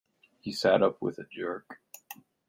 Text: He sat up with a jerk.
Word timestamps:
He 0.39 0.51
sat 0.51 0.81
up 0.81 0.99
with 0.99 1.19
a 1.19 1.25
jerk. 1.25 1.79